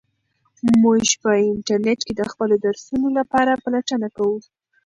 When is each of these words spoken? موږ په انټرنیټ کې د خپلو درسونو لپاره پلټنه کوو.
موږ 0.81 1.03
په 1.21 1.29
انټرنیټ 1.51 1.99
کې 2.07 2.13
د 2.15 2.21
خپلو 2.31 2.55
درسونو 2.65 3.07
لپاره 3.17 3.51
پلټنه 3.63 4.07
کوو. 4.15 4.37